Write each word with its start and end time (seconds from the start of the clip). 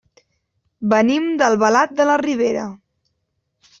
Venim 0.93 1.27
d'Albalat 1.41 1.95
de 2.01 2.09
la 2.13 2.17
Ribera. 2.25 2.67